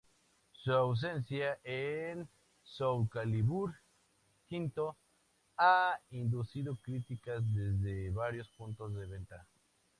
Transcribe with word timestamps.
Su 0.53 0.71
ausencia 0.73 1.59
en 1.63 2.27
Soulcalibur 2.63 3.75
V 4.49 4.91
ha 5.57 5.99
inducido 6.09 6.75
críticas 6.81 7.43
desde 7.53 8.09
varios 8.09 8.49
puntos 8.57 8.95
de 8.95 9.05
venta. 9.05 9.47